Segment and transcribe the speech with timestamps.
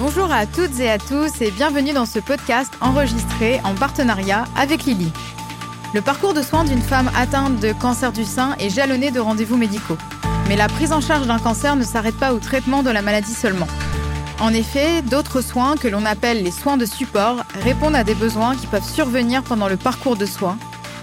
[0.00, 4.84] Bonjour à toutes et à tous et bienvenue dans ce podcast enregistré en partenariat avec
[4.84, 5.12] Lily.
[5.92, 9.58] Le parcours de soins d'une femme atteinte de cancer du sein est jalonné de rendez-vous
[9.58, 9.98] médicaux.
[10.48, 13.34] Mais la prise en charge d'un cancer ne s'arrête pas au traitement de la maladie
[13.34, 13.66] seulement.
[14.40, 18.56] En effet, d'autres soins que l'on appelle les soins de support répondent à des besoins
[18.56, 20.56] qui peuvent survenir pendant le parcours de soins,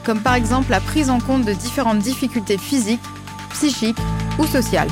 [0.05, 3.05] comme par exemple la prise en compte de différentes difficultés physiques,
[3.51, 3.99] psychiques
[4.39, 4.89] ou sociales.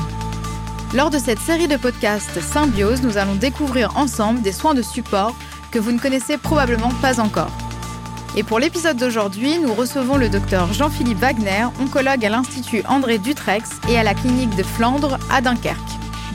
[0.96, 5.34] Lors de cette série de podcasts Symbiose, nous allons découvrir ensemble des soins de support
[5.70, 7.50] que vous ne connaissez probablement pas encore.
[8.34, 13.72] Et pour l'épisode d'aujourd'hui, nous recevons le docteur Jean-Philippe Wagner, oncologue à l'Institut André Dutrex
[13.90, 15.76] et à la clinique de Flandre à Dunkerque.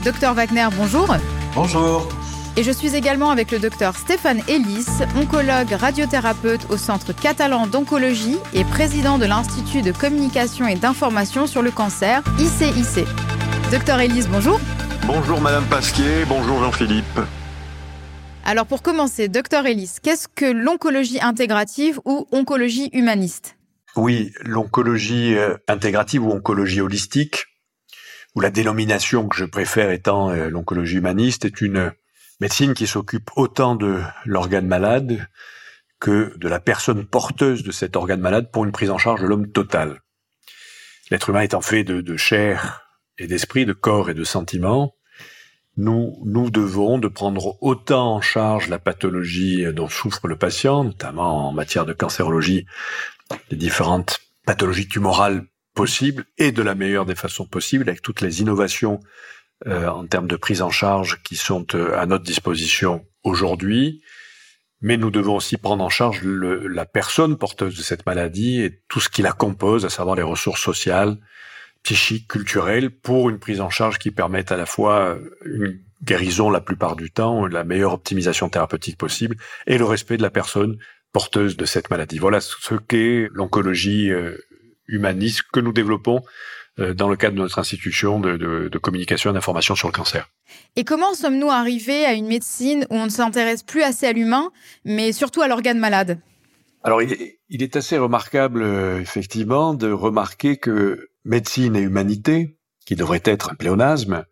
[0.04, 1.08] Docteur Wagner, bonjour.
[1.56, 2.08] Bonjour.
[2.56, 4.86] Et je suis également avec le docteur Stéphane Ellis,
[5.20, 11.62] oncologue radiothérapeute au Centre catalan d'oncologie et président de l'Institut de communication et d'information sur
[11.62, 13.08] le cancer, ICIC.
[13.72, 14.60] Docteur Ellis, bonjour.
[15.06, 17.20] Bonjour Madame Pasquier, bonjour Jean-Philippe.
[18.44, 23.56] Alors pour commencer, docteur Ellis, qu'est-ce que l'oncologie intégrative ou oncologie humaniste?
[23.96, 27.46] Oui, l'oncologie euh, intégrative ou oncologie holistique,
[28.34, 31.92] ou la dénomination que je préfère étant euh, l'oncologie humaniste, est une
[32.42, 35.26] médecine qui s'occupe autant de l'organe malade
[35.98, 39.26] que de la personne porteuse de cet organe malade pour une prise en charge de
[39.26, 40.02] l'homme total.
[41.10, 42.82] L'être humain étant fait de, de chair
[43.18, 44.94] et d'esprit, de corps et de sentiments,
[45.76, 51.48] nous nous devons de prendre autant en charge la pathologie dont souffre le patient, notamment
[51.48, 52.66] en matière de cancérologie,
[53.50, 58.42] les différentes pathologies tumorales possibles et de la meilleure des façons possibles avec toutes les
[58.42, 59.00] innovations
[59.66, 64.02] euh, en termes de prise en charge qui sont euh, à notre disposition aujourd'hui.
[64.80, 68.82] Mais nous devons aussi prendre en charge le, la personne porteuse de cette maladie et
[68.88, 71.16] tout ce qui la compose, à savoir les ressources sociales,
[71.82, 76.60] psychique, culturelle, pour une prise en charge qui permette à la fois une guérison la
[76.60, 80.78] plupart du temps, la meilleure optimisation thérapeutique possible, et le respect de la personne
[81.12, 82.18] porteuse de cette maladie.
[82.18, 84.36] Voilà ce qu'est l'oncologie euh,
[84.88, 86.22] humaniste que nous développons
[86.80, 89.92] euh, dans le cadre de notre institution de, de, de communication et d'information sur le
[89.92, 90.30] cancer.
[90.74, 94.50] Et comment sommes-nous arrivés à une médecine où on ne s'intéresse plus assez à l'humain,
[94.84, 96.18] mais surtout à l'organe malade?
[96.82, 102.58] Alors, il est, il est, assez remarquable, euh, effectivement, de remarquer que médecine et humanité,
[102.84, 104.24] qui devrait être un pléonasme,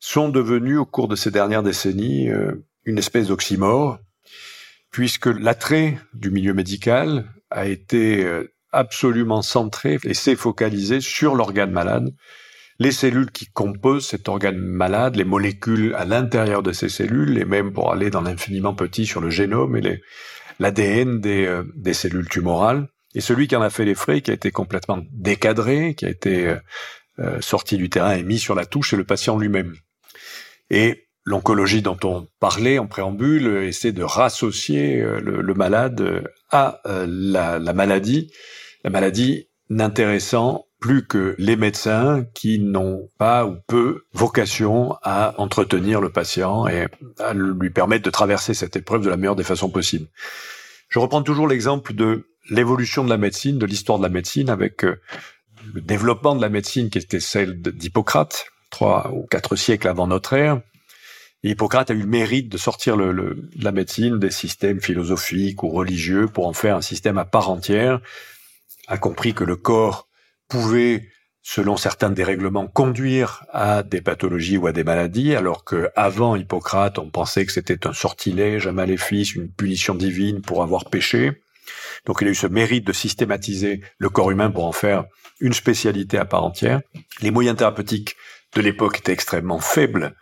[0.00, 3.98] sont devenus au cours de ces dernières décennies euh, une espèce d'oxymore,
[4.90, 11.70] puisque l'attrait du milieu médical a été euh, absolument centré et s'est focalisé sur l'organe
[11.70, 12.12] malade,
[12.78, 17.44] les cellules qui composent cet organe malade, les molécules à l'intérieur de ces cellules, et
[17.44, 20.00] même pour aller dans l'infiniment petit sur le génome et
[20.58, 22.88] l'ADN euh, des cellules tumorales.
[23.14, 26.08] Et celui qui en a fait les frais, qui a été complètement décadré, qui a
[26.08, 26.56] été euh,
[27.18, 29.74] euh, sorti du terrain et mis sur la touche, c'est le patient lui-même.
[30.70, 37.58] Et l'oncologie dont on parlait en préambule essaie de rassocier euh, le, malade à la,
[37.58, 38.32] la, maladie,
[38.84, 46.00] la maladie n'intéressant plus que les médecins qui n'ont pas ou peu vocation à entretenir
[46.00, 46.88] le patient et
[47.20, 50.08] à lui permettre de traverser cette épreuve de la meilleure des façons possibles.
[50.88, 54.84] Je reprends toujours l'exemple de l'évolution de la médecine, de l'histoire de la médecine, avec
[54.84, 55.00] euh,
[55.74, 60.32] le développement de la médecine qui était celle d'Hippocrate, trois ou quatre siècles avant notre
[60.32, 60.60] ère.
[61.44, 66.26] Hippocrate a eu le mérite de sortir le, la médecine des systèmes philosophiques ou religieux
[66.26, 68.00] pour en faire un système à part entière,
[68.86, 70.08] a compris que le corps
[70.48, 71.08] pouvait,
[71.42, 76.98] selon certains dérèglements, conduire à des pathologies ou à des maladies, alors que avant Hippocrate,
[76.98, 81.41] on pensait que c'était un sortilège, un maléfice, une punition divine pour avoir péché.
[82.06, 85.04] Donc il a eu ce mérite de systématiser le corps humain pour en faire
[85.40, 86.80] une spécialité à part entière.
[87.20, 88.16] Les moyens thérapeutiques
[88.54, 90.14] de l'époque étaient extrêmement faibles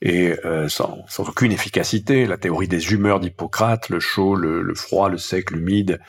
[0.00, 2.26] et euh, sans, aucune efficacité.
[2.26, 6.00] La théorie des humeurs d'Hippocrate, le chaud, le, froid, le sec, l'humide,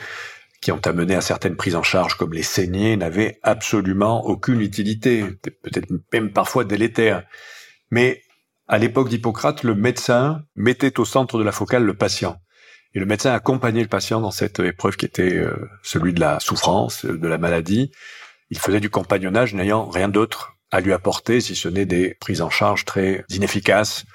[0.61, 5.25] qui ont amené à certaines prises en charge comme les saignées, n'avaient absolument aucune utilité,
[5.63, 7.23] peut-être même parfois délétère.
[7.91, 8.21] Mais
[8.67, 12.39] à l'époque d'Hippocrate, le médecin mettait au centre de la focale le patient.
[12.95, 16.39] Et le médecin accompagnait le patient dans cette épreuve qui était euh, celui de la
[16.39, 17.91] souffrance, de la maladie.
[18.49, 22.41] Il faisait du compagnonnage n'ayant rien d'autre à lui apporter, si ce n'est des prises
[22.41, 24.05] en charge très inefficaces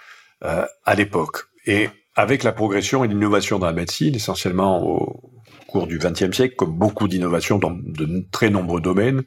[0.44, 1.44] euh, à l'époque.
[1.66, 5.32] Et avec la progression et l'innovation dans la médecine, essentiellement au
[5.66, 9.22] cours du XXe siècle, comme beaucoup d'innovations dans de très nombreux domaines,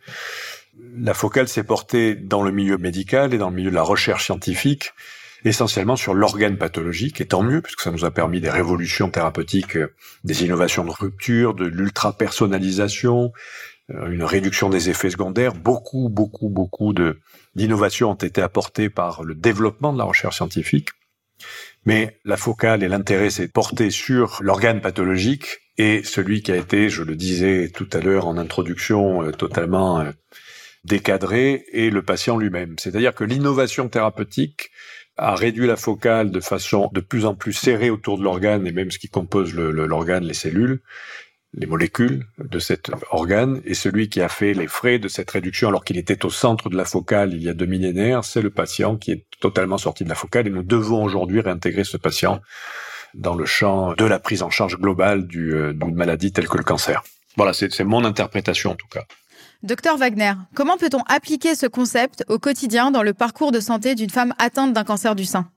[0.96, 4.26] la focale s'est portée dans le milieu médical et dans le milieu de la recherche
[4.26, 4.92] scientifique
[5.46, 9.78] essentiellement sur l'organe pathologique, et tant mieux, puisque ça nous a permis des révolutions thérapeutiques,
[9.78, 9.94] euh,
[10.24, 13.32] des innovations de rupture, de l'ultra-personnalisation,
[13.92, 15.54] euh, une réduction des effets secondaires.
[15.54, 16.94] Beaucoup, beaucoup, beaucoup
[17.56, 20.90] d'innovations ont été apportées par le développement de la recherche scientifique.
[21.86, 26.90] Mais la focale et l'intérêt, c'est porté sur l'organe pathologique et celui qui a été,
[26.90, 30.04] je le disais tout à l'heure en introduction, euh, totalement
[30.84, 32.76] décadré, et le patient lui-même.
[32.80, 34.72] C'est-à-dire que l'innovation thérapeutique
[35.18, 38.72] a réduit la focale de façon de plus en plus serrée autour de l'organe et
[38.72, 40.82] même ce qui compose l'organe, les cellules,
[41.54, 45.70] les molécules de cet organe, et celui qui a fait les frais de cette réduction
[45.70, 48.50] alors qu'il était au centre de la focale il y a deux millénaires, c'est le
[48.50, 52.42] patient qui est totalement sorti de la focale, et nous devons aujourd'hui réintégrer ce patient
[53.14, 56.64] dans le champ de la prise en charge globale euh, d'une maladie telle que le
[56.64, 57.04] cancer.
[57.38, 59.06] Voilà, c'est mon interprétation en tout cas.
[59.64, 64.12] Docteur Wagner, comment peut-on appliquer ce concept au quotidien dans le parcours de santé d'une
[64.12, 65.50] femme atteinte d'un cancer du sein?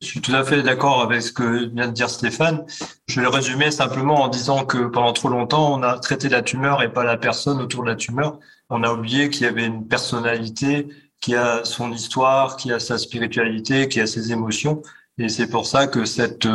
[0.00, 2.64] Je suis tout à fait d'accord avec ce que vient de dire Stéphane.
[3.06, 6.40] Je vais le résumer simplement en disant que pendant trop longtemps, on a traité la
[6.40, 8.38] tumeur et pas la personne autour de la tumeur.
[8.70, 10.88] On a oublié qu'il y avait une personnalité
[11.20, 14.82] qui a son histoire, qui a sa spiritualité, qui a ses émotions.
[15.18, 16.48] Et c'est pour ça que cette,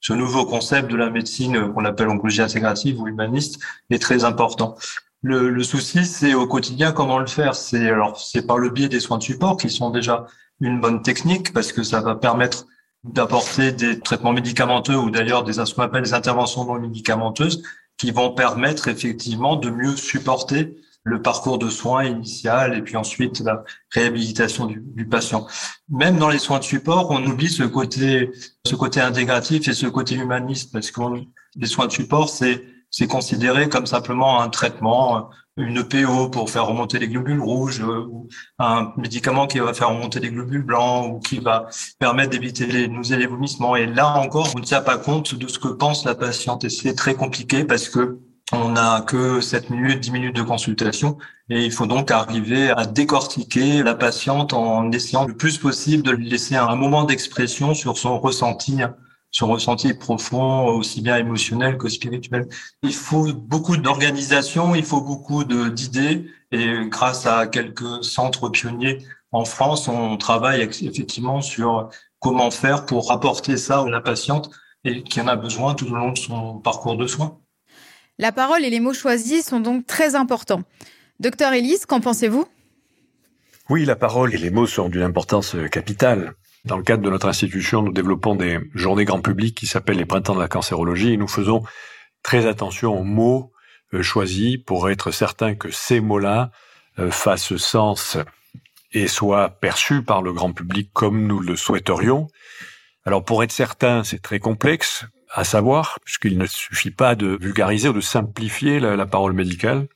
[0.00, 4.74] ce nouveau concept de la médecine qu'on appelle oncologie intégrative ou humaniste est très important.
[5.22, 7.54] Le, le souci, c'est au quotidien comment le faire.
[7.54, 10.26] C'est alors c'est par le biais des soins de support qui sont déjà
[10.60, 12.66] une bonne technique parce que ça va permettre
[13.04, 17.62] d'apporter des traitements médicamenteux ou d'ailleurs des ce qu'on appelle des interventions non médicamenteuses
[17.96, 23.40] qui vont permettre effectivement de mieux supporter le parcours de soins initial et puis ensuite
[23.40, 25.46] la réhabilitation du, du, patient.
[25.88, 28.30] Même dans les soins de support, on oublie ce côté,
[28.66, 31.00] ce côté intégratif et ce côté humaniste parce que
[31.56, 36.66] les soins de support, c'est c'est considéré comme simplement un traitement, une PO pour faire
[36.66, 41.12] remonter les globules rouges, euh, ou un médicament qui va faire remonter les globules blancs
[41.12, 41.66] ou qui va
[41.98, 43.76] permettre d'éviter les nausées et les vomissements.
[43.76, 46.64] Et là encore, on ne tient pas compte de ce que pense la patiente.
[46.64, 48.20] Et c'est très compliqué parce que
[48.52, 51.18] on n'a que 7 minutes, 10 minutes de consultation
[51.50, 56.12] et il faut donc arriver à décortiquer la patiente en essayant le plus possible de
[56.12, 58.78] lui laisser un moment d'expression sur son ressenti
[59.30, 62.48] son ressenti profond, aussi bien émotionnel que spirituel.
[62.82, 68.98] Il faut beaucoup d'organisation, il faut beaucoup d'idées, et grâce à quelques centres pionniers
[69.32, 74.50] en France, on travaille effectivement sur comment faire pour apporter ça à la patiente
[74.84, 77.38] et qui en a besoin tout au long de son parcours de soins.
[78.18, 80.62] La parole et les mots choisis sont donc très importants.
[81.20, 82.46] Docteur Ellis, qu'en pensez-vous?
[83.68, 86.32] Oui, la parole et les mots sont d'une importance capitale.
[86.68, 90.04] Dans le cadre de notre institution, nous développons des journées grand public qui s'appellent les
[90.04, 91.62] printemps de la cancérologie et nous faisons
[92.22, 93.52] très attention aux mots
[93.94, 96.50] euh, choisis pour être certain que ces mots-là
[96.98, 98.18] euh, fassent sens
[98.92, 102.28] et soient perçus par le grand public comme nous le souhaiterions.
[103.06, 107.88] Alors pour être certain, c'est très complexe à savoir, puisqu'il ne suffit pas de vulgariser
[107.88, 109.86] ou de simplifier la, la parole médicale.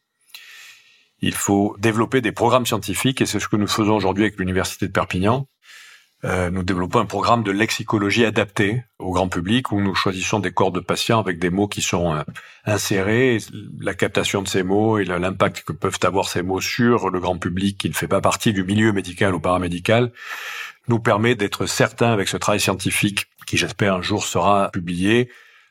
[1.21, 4.87] Il faut développer des programmes scientifiques et c'est ce que nous faisons aujourd'hui avec l'Université
[4.87, 5.47] de Perpignan
[6.25, 10.53] euh, nous développons un programme de lexicologie adapté au grand public où nous choisissons des
[10.53, 12.23] corps de patients avec des mots qui sont euh,
[12.65, 13.39] insérés.
[13.81, 17.39] La captation de ces mots et l'impact que peuvent avoir ces mots sur le grand
[17.39, 20.13] public qui ne fait pas partie du milieu médical ou paramédical
[20.87, 25.29] nous permet d'être certains avec ce travail scientifique qui j'espère un jour sera publié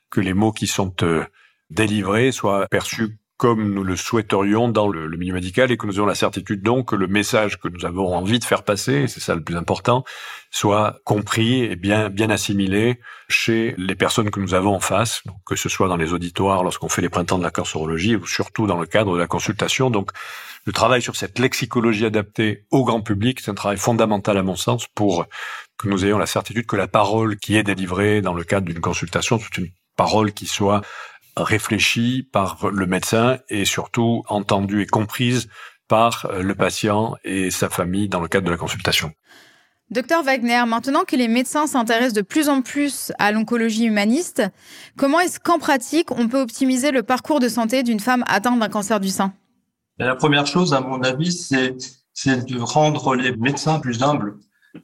[0.10, 1.24] que les mots qui sont euh,
[1.70, 6.06] délivrés soient perçus comme nous le souhaiterions dans le, milieu médical et que nous ayons
[6.06, 9.34] la certitude donc que le message que nous avons envie de faire passer, c'est ça
[9.34, 10.04] le plus important,
[10.52, 13.00] soit compris et bien bien assimilé
[13.30, 16.88] chez les personnes que nous avons en face, que ce soit dans les auditoires lorsqu'on
[16.88, 19.90] fait les printemps de la cancérologie ou surtout dans le cadre de la consultation.
[19.90, 20.12] Donc
[20.68, 24.56] le travail sur cette lexicologie adaptée au grand public, c'est un travail fondamental à mon
[24.56, 25.26] sens pour
[25.80, 28.82] que nous ayons la certitude que la parole qui est délivrée dans le cadre d'une
[28.82, 30.82] consultation, c'est une parole qui soit
[31.38, 35.48] réfléchie par le médecin et surtout entendue et comprise
[35.88, 39.12] par euh, le patient et sa famille dans le cadre de la consultation.
[39.90, 44.42] Docteur Wagner, maintenant que les médecins s'intéressent de plus en plus à l'oncologie humaniste,
[44.98, 48.70] comment est-ce qu'en pratique on peut optimiser le parcours de santé d'une femme atteinte d'un
[48.70, 49.34] cancer du sein?
[49.98, 51.76] La première chose, à mon avis, c'est
[52.46, 54.38] de rendre les médecins plus humbles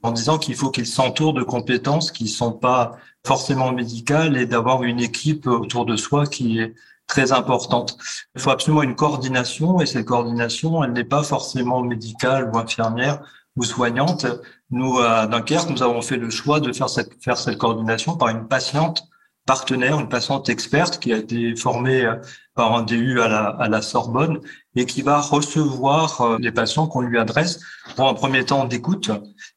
[0.04, 4.46] en disant qu'il faut qu'ils s'entourent de compétences qui ne sont pas forcément médicales et
[4.46, 6.74] d'avoir une équipe autour de soi qui est
[7.08, 7.98] très importante.
[8.36, 13.22] Il faut absolument une coordination et cette coordination, elle n'est pas forcément médicale ou infirmière
[13.58, 14.26] ou soignante.
[14.72, 18.30] Nous, à Dunkerque, nous avons fait le choix de faire cette, faire cette coordination par
[18.30, 19.04] une patiente
[19.48, 22.16] partenaire, une patiente experte qui a été formée euh,
[22.54, 24.42] par un DU à la, à la Sorbonne
[24.76, 27.62] et qui va recevoir euh, les patients qu'on lui adresse
[27.96, 29.10] pour un premier temps d'écoute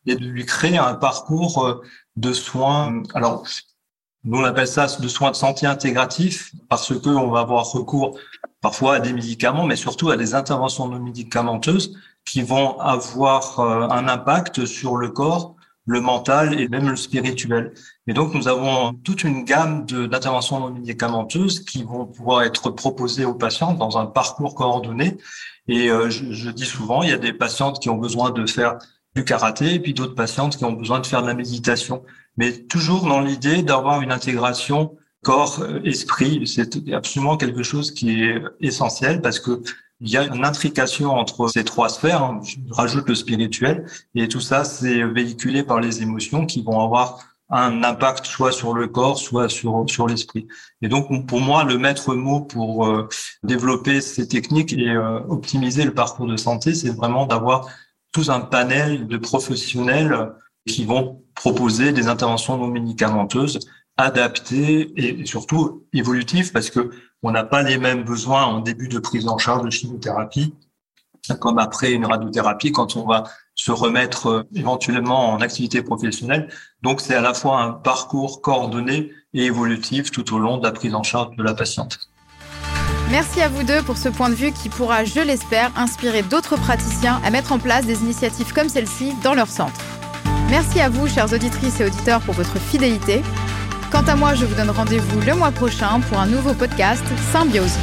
[0.06, 1.82] et de lui créer un parcours euh,
[2.16, 3.02] de soins.
[3.14, 3.44] Alors,
[4.24, 8.18] nous on appelle ça de soins de santé intégratifs parce que on va avoir recours
[8.60, 14.06] parfois à des médicaments, mais surtout à des interventions non médicamenteuses qui vont avoir un
[14.08, 15.56] impact sur le corps
[15.90, 17.72] le mental et même le spirituel.
[18.06, 23.24] Et donc, nous avons toute une gamme d'interventions non médicamenteuses qui vont pouvoir être proposées
[23.24, 25.18] aux patients dans un parcours coordonné.
[25.68, 28.46] Et euh, je, je, dis souvent, il y a des patientes qui ont besoin de
[28.46, 28.78] faire
[29.14, 32.02] du karaté et puis d'autres patientes qui ont besoin de faire de la méditation.
[32.36, 36.46] Mais toujours dans l'idée d'avoir une intégration corps-esprit.
[36.46, 39.62] C'est absolument quelque chose qui est essentiel parce que
[40.02, 42.22] il y a une intrication entre ces trois sphères.
[42.22, 42.40] Hein.
[42.42, 47.18] Je rajoute le spirituel et tout ça, c'est véhiculé par les émotions qui vont avoir
[47.50, 50.46] un impact soit sur le corps, soit sur sur l'esprit.
[50.80, 53.08] Et donc pour moi, le maître mot pour euh,
[53.42, 57.68] développer ces techniques et euh, optimiser le parcours de santé, c'est vraiment d'avoir
[58.12, 60.32] tout un panel de professionnels
[60.66, 63.60] qui vont proposer des interventions non médicamenteuses
[63.96, 66.90] adaptées et surtout évolutives parce que
[67.22, 70.54] on n'a pas les mêmes besoins en début de prise en charge de chimiothérapie
[71.38, 73.24] comme après une radiothérapie quand on va
[73.54, 76.48] se remettre euh, éventuellement en activité professionnelle.
[76.82, 80.72] Donc c'est à la fois un parcours coordonné et évolutif tout au long de la
[80.72, 82.09] prise en charge de la patiente.
[83.10, 86.56] Merci à vous deux pour ce point de vue qui pourra, je l'espère, inspirer d'autres
[86.56, 89.80] praticiens à mettre en place des initiatives comme celle-ci dans leur centre.
[90.48, 93.22] Merci à vous, chères auditrices et auditeurs, pour votre fidélité.
[93.90, 97.02] Quant à moi, je vous donne rendez-vous le mois prochain pour un nouveau podcast
[97.32, 97.76] Symbiose.